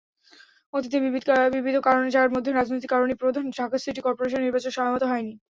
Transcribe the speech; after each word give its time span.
অতীতে 0.73 0.97
বিবিধ 1.03 1.23
কারণে—যার 1.81 2.29
মধ্যে 2.35 2.51
রাজনৈতিক 2.51 2.89
কারণই 2.91 3.19
প্রধান—ঢাকা 3.21 3.77
সিটি 3.79 4.01
করপোরেশন 4.03 4.39
নির্বাচন 4.41 4.71
সময়মতো 4.71 5.05
হয়নি। 5.07 5.33